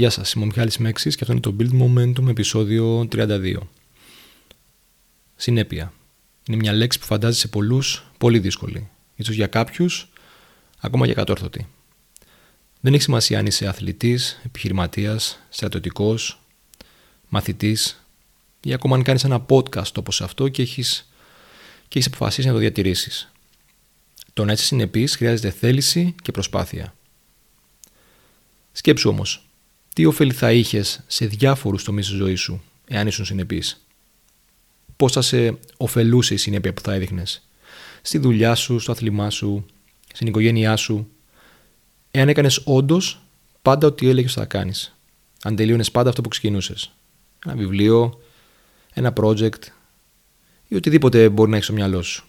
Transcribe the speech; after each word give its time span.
Γεια 0.00 0.10
σας, 0.10 0.32
είμαι 0.32 0.44
ο 0.44 0.46
Μιχάλης 0.46 0.78
Μέξης 0.78 1.16
και 1.16 1.24
αυτό 1.24 1.32
είναι 1.32 1.40
το 1.40 1.56
Build 1.58 1.82
Momentum 1.82 2.28
επεισόδιο 2.28 3.08
32. 3.12 3.56
Συνέπεια. 5.36 5.92
Είναι 6.46 6.56
μια 6.56 6.72
λέξη 6.72 6.98
που 6.98 7.04
φαντάζει 7.04 7.38
σε 7.38 7.48
πολλούς 7.48 8.10
πολύ 8.18 8.38
δύσκολη. 8.38 8.88
Ίσως 9.16 9.34
για 9.34 9.46
κάποιους, 9.46 10.08
ακόμα 10.78 11.06
για 11.06 11.14
κατόρθωτη. 11.14 11.66
Δεν 12.80 12.92
έχει 12.94 13.02
σημασία 13.02 13.38
αν 13.38 13.46
είσαι 13.46 13.66
αθλητής, 13.66 14.40
επιχειρηματίας, 14.44 15.38
στρατιωτικός, 15.48 16.40
μαθητής 17.28 18.04
ή 18.60 18.72
ακόμα 18.72 18.96
αν 18.96 19.02
κάνεις 19.02 19.24
ένα 19.24 19.46
podcast 19.48 19.96
όπως 19.96 20.20
αυτό 20.20 20.48
και 20.48 20.62
έχεις, 20.62 21.10
και 21.88 21.98
έχεις 21.98 22.06
αποφασίσει 22.06 22.46
να 22.46 22.52
το 22.52 22.58
διατηρήσεις. 22.58 23.32
Το 24.32 24.44
να 24.44 24.52
είσαι 24.52 24.64
συνεπής 24.64 25.16
χρειάζεται 25.16 25.50
θέληση 25.50 26.14
και 26.22 26.32
προσπάθεια. 26.32 26.94
Σκέψου 28.72 29.10
όμως, 29.10 29.44
τι 29.94 30.04
ωφέλη 30.04 30.32
θα 30.32 30.52
είχες 30.52 31.00
σε 31.06 31.26
διάφορους 31.26 31.84
τομείς 31.84 32.06
της 32.06 32.16
ζωής 32.16 32.40
σου, 32.40 32.62
εάν 32.86 33.06
ήσουν 33.06 33.24
συνεπής; 33.24 33.84
Πώς 34.96 35.12
θα 35.12 35.22
σε 35.22 35.58
ωφελούσε 35.76 36.34
η 36.34 36.36
συνέπεια 36.36 36.74
που 36.74 36.80
θα 36.80 36.92
έδειχνες; 36.92 37.48
Στη 38.02 38.18
δουλειά 38.18 38.54
σου, 38.54 38.78
στο 38.78 38.92
άθλημά 38.92 39.30
σου, 39.30 39.66
στην 40.14 40.26
οικογένειά 40.26 40.76
σου, 40.76 41.08
εάν 42.10 42.28
έκανες 42.28 42.62
όντως 42.64 43.22
πάντα 43.62 43.86
ό,τι 43.86 44.08
έλεγες 44.08 44.32
θα 44.32 44.44
κάνεις. 44.44 44.94
Αν 45.42 45.56
τελείωνες 45.56 45.90
πάντα 45.90 46.08
αυτό 46.08 46.22
που 46.22 46.28
ξεκινούσες; 46.28 46.92
Ένα 47.46 47.54
βιβλίο, 47.54 48.20
ένα 48.92 49.12
project 49.16 49.62
ή 50.68 50.74
οτιδήποτε 50.74 51.28
μπορεί 51.28 51.50
να 51.50 51.56
έχεις 51.56 51.66
στο 51.66 51.76
μυαλό 51.76 52.02
σου; 52.02 52.24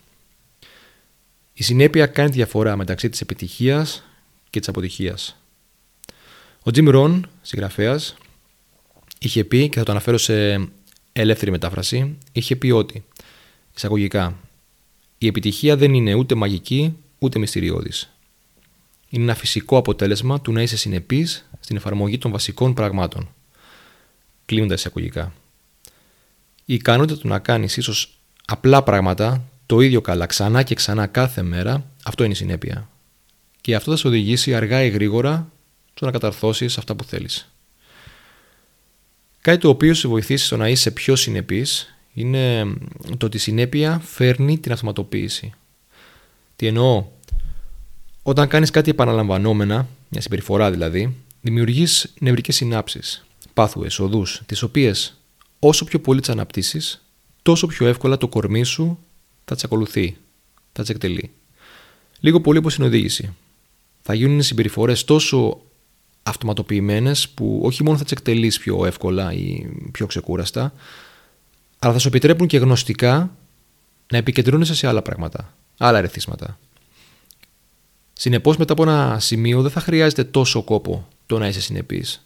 Η 1.53 1.63
συνέπεια 1.63 2.07
κάνει 2.07 2.29
τη 2.29 2.35
διαφορά 2.35 2.75
μεταξύ 2.75 3.09
της 3.09 3.21
επιτυχίας 3.21 4.03
και 4.49 4.59
της 4.59 4.67
αποτυχίας. 4.69 5.40
Ο 6.63 6.71
Jim 6.73 6.95
Rohn, 6.95 7.21
συγγραφέας, 7.41 8.15
είχε 9.19 9.43
πει, 9.43 9.69
και 9.69 9.77
θα 9.77 9.83
το 9.83 9.91
αναφέρω 9.91 10.17
σε 10.17 10.67
ελεύθερη 11.13 11.51
μετάφραση, 11.51 12.17
είχε 12.31 12.55
πει 12.55 12.69
ότι, 12.71 13.03
εισαγωγικά, 13.75 14.37
η 15.17 15.27
επιτυχία 15.27 15.77
δεν 15.77 15.93
είναι 15.93 16.13
ούτε 16.13 16.35
μαγική 16.35 16.97
ούτε 17.19 17.39
μυστηριώδης. 17.39 18.09
Είναι 19.09 19.23
ένα 19.23 19.35
φυσικό 19.35 19.77
αποτέλεσμα 19.77 20.41
του 20.41 20.51
να 20.51 20.61
είσαι 20.61 20.77
συνεπής 20.77 21.49
στην 21.59 21.75
εφαρμογή 21.75 22.17
των 22.17 22.31
βασικών 22.31 22.73
πραγμάτων. 22.73 23.29
Κλείνοντας 24.45 24.79
εισαγωγικά. 24.79 25.33
Η 26.65 26.73
ικανότητα 26.73 27.19
του 27.19 27.27
να 27.27 27.39
κάνεις 27.39 27.77
ίσως 27.77 28.17
απλά 28.45 28.83
πράγματα 28.83 29.43
το 29.65 29.79
ίδιο 29.79 30.01
καλά 30.01 30.25
ξανά 30.25 30.63
και 30.63 30.75
ξανά 30.75 31.07
κάθε 31.07 31.41
μέρα, 31.41 31.85
αυτό 32.03 32.23
είναι 32.23 32.33
η 32.33 32.35
συνέπεια. 32.35 32.89
Και 33.61 33.75
αυτό 33.75 33.91
θα 33.91 33.97
σε 33.97 34.07
οδηγήσει 34.07 34.55
αργά 34.55 34.83
ή 34.83 34.89
γρήγορα 34.89 35.51
στο 35.93 36.05
να 36.05 36.11
καταρθώσεις 36.11 36.77
αυτά 36.77 36.95
που 36.95 37.03
θέλεις. 37.03 37.51
Κάτι 39.41 39.57
το 39.57 39.69
οποίο 39.69 39.93
σε 39.93 40.07
βοηθήσει 40.07 40.45
στο 40.45 40.57
να 40.57 40.69
είσαι 40.69 40.91
πιο 40.91 41.15
συνεπής 41.15 41.95
είναι 42.13 42.73
το 43.17 43.25
ότι 43.25 43.37
η 43.37 43.39
συνέπεια 43.39 43.99
φέρνει 43.99 44.59
την 44.59 44.71
αυτοματοποίηση. 44.71 45.53
Τι 46.55 46.67
εννοώ, 46.67 47.05
όταν 48.23 48.47
κάνεις 48.47 48.69
κάτι 48.69 48.89
επαναλαμβανόμενα, 48.89 49.87
μια 50.09 50.21
συμπεριφορά 50.21 50.71
δηλαδή, 50.71 51.15
δημιουργείς 51.41 52.13
νευρικές 52.19 52.55
συνάψεις, 52.55 53.25
πάθουε, 53.53 53.87
οδούς, 53.99 54.41
τις 54.45 54.61
οποίες 54.61 55.17
όσο 55.59 55.85
πιο 55.85 55.99
πολύ 55.99 56.19
τις 56.19 56.29
αναπτύσσεις, 56.29 57.05
τόσο 57.41 57.67
πιο 57.67 57.87
εύκολα 57.87 58.17
το 58.17 58.27
κορμί 58.27 58.63
σου 58.63 58.99
θα 59.45 59.55
τις 59.55 59.63
ακολουθεί, 59.63 60.17
θα 60.71 60.81
τις 60.81 60.89
εκτελεί. 60.89 61.31
Λίγο 62.19 62.41
πολύ 62.41 62.57
όπως 62.57 62.73
στην 62.73 62.85
οδήγηση. 62.85 63.35
Θα 64.01 64.13
γίνουν 64.13 64.41
συμπεριφορές 64.41 65.03
τόσο 65.03 65.61
αυτοματοποιημένες 66.23 67.29
που 67.29 67.61
όχι 67.63 67.83
μόνο 67.83 67.97
θα 67.97 68.03
τις 68.03 68.11
εκτελείς 68.11 68.59
πιο 68.59 68.85
εύκολα 68.85 69.33
ή 69.33 69.67
πιο 69.91 70.05
ξεκούραστα, 70.05 70.73
αλλά 71.79 71.93
θα 71.93 71.99
σου 71.99 72.07
επιτρέπουν 72.07 72.47
και 72.47 72.57
γνωστικά 72.57 73.35
να 74.11 74.17
επικεντρώνεσαι 74.17 74.75
σε 74.75 74.87
άλλα 74.87 75.01
πράγματα, 75.01 75.53
άλλα 75.77 75.97
ερεθίσματα. 75.97 76.59
Συνεπώς 78.13 78.57
μετά 78.57 78.73
από 78.73 78.83
ένα 78.83 79.19
σημείο 79.19 79.61
δεν 79.61 79.71
θα 79.71 79.79
χρειάζεται 79.79 80.23
τόσο 80.23 80.63
κόπο 80.63 81.07
το 81.25 81.37
να 81.37 81.47
είσαι 81.47 81.61
συνεπής. 81.61 82.25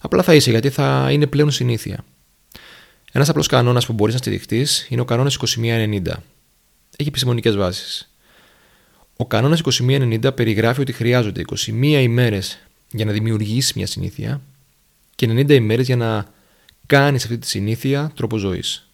Απλά 0.00 0.22
θα 0.22 0.34
είσαι 0.34 0.50
γιατί 0.50 0.70
θα 0.70 1.08
είναι 1.10 1.26
πλέον 1.26 1.50
συνήθεια. 1.50 2.04
Ένας 3.12 3.28
απλός 3.28 3.46
κανόνας 3.46 3.86
που 3.86 3.92
μπορείς 3.92 4.14
να 4.14 4.20
στηριχτείς 4.20 4.86
είναι 4.88 5.00
ο 5.00 5.04
κανόνας 5.04 5.36
2190. 5.36 6.22
Έχει 6.96 7.08
επιστημονικές 7.08 7.56
βάσεις. 7.56 8.12
Ο 9.16 9.26
κανόνας 9.26 9.60
2190 9.60 10.34
περιγράφει 10.34 10.80
ότι 10.80 10.92
χρειάζονται 10.92 11.40
21 11.40 12.00
ημέρες 12.00 12.67
για 12.90 13.04
να 13.04 13.12
δημιουργήσεις 13.12 13.72
μια 13.72 13.86
συνήθεια 13.86 14.40
και 15.14 15.26
90 15.30 15.50
ημέρες 15.50 15.86
για 15.86 15.96
να 15.96 16.32
κάνεις 16.86 17.24
αυτή 17.24 17.38
τη 17.38 17.46
συνήθεια 17.46 18.12
τρόπο 18.14 18.36
ζωής. 18.36 18.88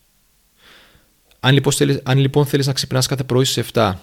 Αν 1.40 1.54
λοιπόν, 1.54 1.72
θέλεις, 1.72 2.00
αν 2.02 2.18
λοιπόν 2.18 2.46
θέλεις 2.46 2.66
να 2.66 2.72
ξυπνάς 2.72 3.06
κάθε 3.06 3.24
πρωί 3.24 3.44
στις 3.44 3.70
7 3.72 3.94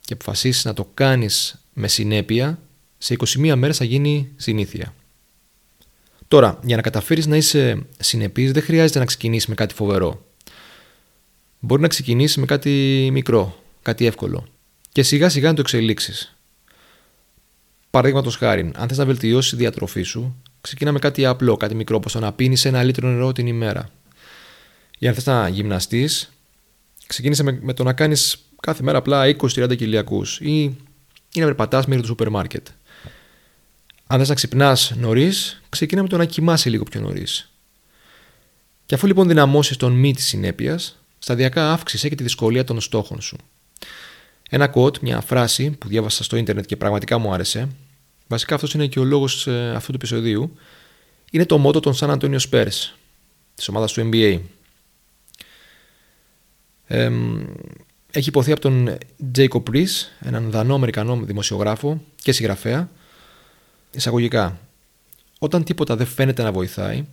και 0.00 0.12
αποφασίσεις 0.12 0.64
να 0.64 0.74
το 0.74 0.90
κάνεις 0.94 1.64
με 1.72 1.88
συνέπεια, 1.88 2.58
σε 2.98 3.16
21 3.18 3.54
μέρες 3.54 3.76
θα 3.76 3.84
γίνει 3.84 4.32
συνήθεια. 4.36 4.94
Τώρα, 6.28 6.58
για 6.62 6.76
να 6.76 6.82
καταφέρεις 6.82 7.26
να 7.26 7.36
είσαι 7.36 7.86
συνεπής 7.98 8.52
δεν 8.52 8.62
χρειάζεται 8.62 8.98
να 8.98 9.04
ξεκινήσεις 9.04 9.48
με 9.48 9.54
κάτι 9.54 9.74
φοβερό. 9.74 10.26
Μπορεί 11.60 11.82
να 11.82 11.88
ξεκινήσεις 11.88 12.36
με 12.36 12.46
κάτι 12.46 13.08
μικρό, 13.12 13.62
κάτι 13.82 14.06
εύκολο 14.06 14.46
και 14.92 15.02
σιγά 15.02 15.28
σιγά 15.28 15.48
να 15.48 15.54
το 15.54 15.60
εξελίξεις. 15.60 16.36
Παραδείγματος 17.92 18.36
χάρη, 18.36 18.70
αν 18.74 18.88
θες 18.88 18.98
να 18.98 19.04
βελτιώσεις 19.04 19.50
τη 19.50 19.56
διατροφή 19.56 20.02
σου, 20.02 20.42
ξεκινά 20.60 20.92
με 20.92 20.98
κάτι 20.98 21.26
απλό, 21.26 21.56
κάτι 21.56 21.74
μικρό, 21.74 21.96
όπως 21.96 22.12
το 22.12 22.20
να 22.20 22.32
πίνεις 22.32 22.64
ένα 22.64 22.82
λίτρο 22.82 23.08
νερό 23.08 23.32
την 23.32 23.46
ημέρα. 23.46 23.90
Ή 24.98 25.08
αν 25.08 25.14
θες 25.14 25.26
να 25.26 25.48
γυμναστείς, 25.48 26.32
ξεκίνησε 27.06 27.42
με, 27.42 27.58
με 27.62 27.72
το 27.72 27.82
να 27.82 27.92
κάνεις 27.92 28.36
κάθε 28.60 28.82
μέρα 28.82 28.98
απλά 28.98 29.36
20-30 29.36 29.76
κιλιακού 29.76 30.22
ή, 30.38 30.62
ή 30.62 30.74
να 31.34 31.44
περπατάς 31.44 31.86
μέχρι 31.86 32.00
το 32.00 32.08
σούπερ 32.08 32.28
μάρκετ. 32.28 32.66
Αν 34.06 34.18
θες 34.18 34.28
να 34.28 34.34
ξυπνάς 34.34 34.92
νωρίς, 34.96 35.62
ξεκινά 35.68 36.02
με 36.02 36.08
το 36.08 36.16
να 36.16 36.24
κοιμάσαι 36.24 36.70
λίγο 36.70 36.84
πιο 36.84 37.00
νωρίς. 37.00 37.52
Και 38.86 38.94
αφού 38.94 39.06
λοιπόν 39.06 39.28
δυναμώσεις 39.28 39.76
τον 39.76 39.92
μη 39.92 40.14
της 40.14 40.26
συνέπειας, 40.26 40.98
σταδιακά 41.18 41.72
αύξησε 41.72 42.08
και 42.08 42.14
τη 42.14 42.22
δυσκολία 42.22 42.64
των 42.64 42.80
στόχων 42.80 43.20
σου. 43.20 43.36
Ένα 44.50 44.72
quote, 44.74 44.98
μια 44.98 45.20
φράση 45.20 45.70
που 45.70 45.88
διάβασα 45.88 46.24
στο 46.24 46.36
ίντερνετ 46.36 46.64
και 46.64 46.76
πραγματικά 46.76 47.18
μου 47.18 47.32
άρεσε, 47.32 47.68
βασικά 48.32 48.54
αυτός 48.54 48.74
είναι 48.74 48.86
και 48.86 48.98
ο 48.98 49.04
λόγος 49.04 49.46
ε, 49.46 49.72
αυτού 49.76 49.90
του 49.90 49.96
επεισοδίου, 49.96 50.56
είναι 51.30 51.46
το 51.46 51.58
μότο 51.58 51.80
των 51.80 51.94
San 51.96 52.18
Antonio 52.18 52.38
Spurs, 52.50 52.92
της 53.54 53.68
ομάδας 53.68 53.92
του 53.92 54.10
NBA. 54.12 54.40
έχει 58.10 58.28
υποθεί 58.28 58.52
από 58.52 58.60
τον 58.60 58.98
Jacob 59.38 59.62
Rees, 59.72 60.08
έναν 60.20 60.50
δανό-αμερικανό 60.50 61.16
δημοσιογράφο 61.16 62.02
και 62.22 62.32
συγγραφέα, 62.32 62.90
εισαγωγικά. 63.90 64.58
Όταν 65.38 65.64
τίποτα 65.64 65.96
δεν 65.96 66.06
φαίνεται 66.06 66.42
να 66.42 66.52
βοηθάει, 66.52 67.04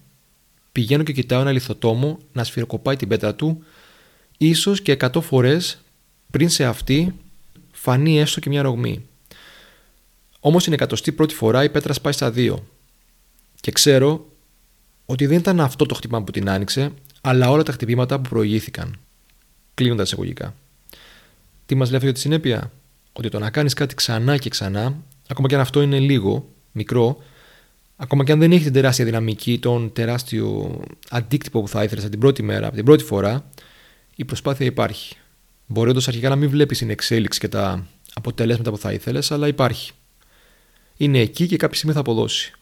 πηγαίνω 0.71 1.03
και 1.03 1.13
κοιτάω 1.13 1.41
ένα 1.41 1.51
λιθοτόμο 1.51 2.19
να 2.31 2.43
σφυροκοπάει 2.43 2.95
την 2.95 3.07
πέτρα 3.07 3.35
του, 3.35 3.63
ίσως 4.37 4.81
και 4.81 4.97
100 4.99 5.21
φορές 5.21 5.81
πριν 6.31 6.49
σε 6.49 6.65
αυτή 6.65 7.15
φανεί 7.71 8.19
έστω 8.19 8.39
και 8.39 8.49
μια 8.49 8.61
ρογμή. 8.61 9.08
Όμως 10.39 10.63
την 10.63 10.73
εκατοστή 10.73 11.11
πρώτη 11.11 11.33
φορά 11.33 11.63
η 11.63 11.69
πέτρα 11.69 11.93
σπάει 11.93 12.13
στα 12.13 12.31
δύο. 12.31 12.67
Και 13.59 13.71
ξέρω 13.71 14.27
ότι 15.05 15.25
δεν 15.25 15.37
ήταν 15.37 15.59
αυτό 15.59 15.85
το 15.85 15.95
χτυπήμα 15.95 16.23
που 16.23 16.31
την 16.31 16.49
άνοιξε, 16.49 16.91
αλλά 17.21 17.49
όλα 17.49 17.63
τα 17.63 17.71
χτυπήματα 17.71 18.19
που 18.19 18.29
προηγήθηκαν. 18.29 18.99
Κλείνοντας 19.73 20.07
εισαγωγικά. 20.07 20.55
Τι 21.65 21.75
μας 21.75 21.87
λέει 21.87 21.95
αυτό 21.95 22.05
για 22.05 22.15
τη 22.15 22.19
συνέπεια, 22.19 22.71
Ότι 23.13 23.29
το 23.29 23.39
να 23.39 23.49
κάνεις 23.49 23.73
κάτι 23.73 23.95
ξανά 23.95 24.37
και 24.37 24.49
ξανά, 24.49 25.03
ακόμα 25.27 25.47
και 25.47 25.55
αν 25.55 25.61
αυτό 25.61 25.81
είναι 25.81 25.99
λίγο, 25.99 26.49
μικρό, 26.71 27.17
ακόμα 27.95 28.23
και 28.23 28.31
αν 28.31 28.39
δεν 28.39 28.51
έχει 28.51 28.63
την 28.63 28.73
τεράστια 28.73 29.05
δυναμική, 29.05 29.59
τον 29.59 29.93
τεράστιο 29.93 30.79
αντίκτυπο 31.09 31.61
που 31.61 31.67
θα 31.67 31.83
ήθελες 31.83 32.03
από 32.03 32.11
την 32.11 32.19
πρώτη 32.19 32.43
μέρα, 32.43 32.67
από 32.67 32.75
την 32.75 32.85
πρώτη 32.85 33.03
φορά, 33.03 33.49
η 34.15 34.25
προσπάθεια 34.25 34.65
υπάρχει. 34.65 35.15
Μπορεί 35.65 35.89
όντως 35.89 36.07
αρχικά 36.07 36.29
να 36.29 36.35
μην 36.35 36.49
βλέπεις 36.49 36.77
την 36.77 36.89
εξέλιξη 36.89 37.39
και 37.39 37.47
τα 37.47 37.85
αποτελέσματα 38.13 38.71
που 38.71 38.77
θα 38.77 38.93
ήθελες, 38.93 39.31
αλλά 39.31 39.47
υπάρχει. 39.47 39.91
Είναι 41.01 41.19
εκεί 41.19 41.47
και 41.47 41.57
κάποια 41.57 41.75
στιγμή 41.75 41.93
θα 41.93 41.99
αποδώσει. 41.99 42.53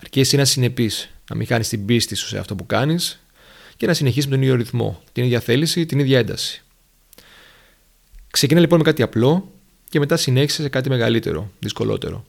Αρκεί 0.00 0.20
εσύ 0.20 0.36
να 0.36 0.44
συνεπείς, 0.44 1.10
να 1.30 1.36
μην 1.36 1.46
χάνεις 1.46 1.68
την 1.68 1.84
πίστη 1.84 2.14
σου 2.14 2.26
σε 2.26 2.38
αυτό 2.38 2.54
που 2.54 2.66
κάνεις 2.66 3.22
και 3.76 3.86
να 3.86 3.94
συνεχίσεις 3.94 4.24
με 4.24 4.34
τον 4.34 4.42
ίδιο 4.42 4.54
ρυθμό, 4.54 5.02
την 5.12 5.24
ίδια 5.24 5.40
θέληση, 5.40 5.86
την 5.86 5.98
ίδια 5.98 6.18
ένταση. 6.18 6.62
Ξεκινά 8.30 8.60
λοιπόν 8.60 8.78
με 8.78 8.84
κάτι 8.84 9.02
απλό 9.02 9.52
και 9.88 9.98
μετά 9.98 10.16
συνέχισε 10.16 10.62
σε 10.62 10.68
κάτι 10.68 10.88
μεγαλύτερο, 10.88 11.50
δυσκολότερο. 11.58 12.24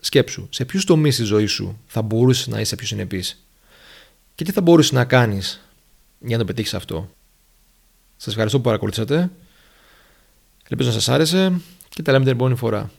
Σκέψου, 0.00 0.46
σε 0.50 0.64
ποιους 0.64 0.84
τομείς 0.84 1.16
της 1.16 1.26
ζωής 1.26 1.52
σου 1.52 1.78
θα 1.86 2.02
μπορούσες 2.02 2.46
να 2.46 2.60
είσαι 2.60 2.76
πιο 2.76 2.86
συνεπής 2.86 3.44
και 4.34 4.44
τι 4.44 4.52
θα 4.52 4.60
μπορούσες 4.60 4.92
να 4.92 5.04
κάνεις 5.04 5.60
για 6.20 6.36
να 6.36 6.38
το 6.38 6.44
πετύχεις 6.44 6.74
αυτό. 6.74 7.10
Σας 8.16 8.32
ευχαριστώ 8.32 8.58
που 8.58 8.64
παρακολουθήσατε. 8.64 9.30
Ελπίζω 10.68 10.88
να 10.88 10.94
σας 10.94 11.08
άρεσε 11.08 11.60
και 11.88 12.02
τα 12.02 12.12
λέμε 12.12 12.24
την 12.24 12.32
επόμενη 12.32 12.56
φορά. 12.56 12.90